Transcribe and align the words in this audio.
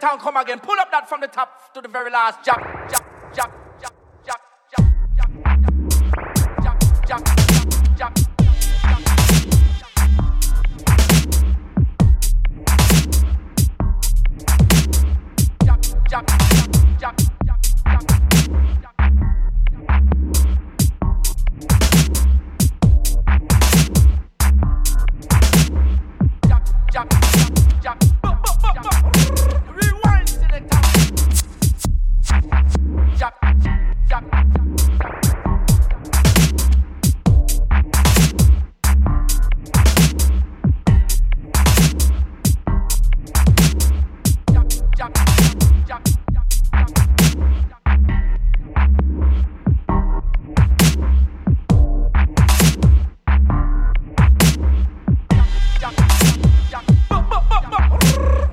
And 0.00 0.20
come 0.20 0.36
again. 0.36 0.60
Pull 0.60 0.78
up 0.78 0.90
that 0.90 1.08
from 1.08 1.20
the 1.20 1.26
top 1.26 1.74
to 1.74 1.80
the 1.80 1.88
very 1.88 2.10
last. 2.10 2.44
Jump, 2.44 2.62
jump, 2.90 2.97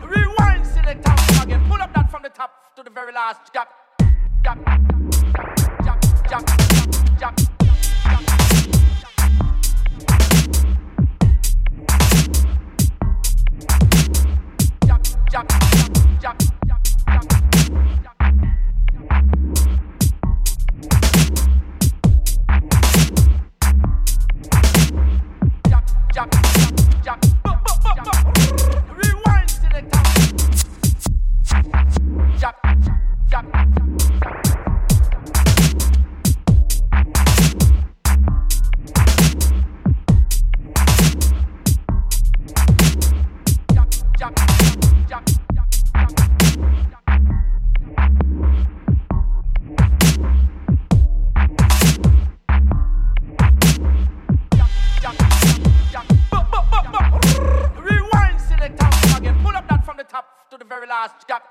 Rewind, 0.08 0.68
select 0.68 1.08
and 1.08 1.18
come 1.18 1.44
again. 1.44 1.64
Pull 1.70 1.82
up 1.82 1.94
that 1.94 2.12
from 2.12 2.24
the 2.24 2.30
top 2.30 2.76
to 2.76 2.84
the 2.84 2.90
very 2.90 3.14
last. 3.14 3.54
Jump, 3.54 3.70
jump, 4.44 4.95
Jump, 5.06 6.02
jump, 15.32 15.52
jump. 16.22 16.55
Rewind, 57.78 58.42
select 58.42 58.82
again. 59.16 59.38
Pull 59.44 59.56
up 59.56 59.68
that 59.70 59.86
from 59.86 59.98
the 59.98 60.04
top 60.04 60.50
to 60.50 60.58
the 60.58 60.66
very 60.66 60.88
last. 60.88 61.28
Jump, 61.28 61.44